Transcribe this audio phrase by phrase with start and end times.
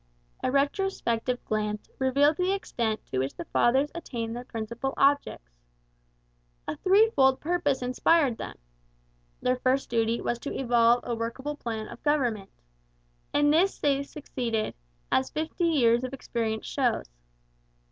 [0.43, 5.51] A retrospective glance reveals the extent to which the Fathers attained their principal objects.
[6.67, 8.57] A threefold purpose inspired them.
[9.43, 12.49] Their first duty was to evolve a workable plan of government.
[13.31, 14.73] In this they succeeded,
[15.11, 17.05] as fifty years of experience shows.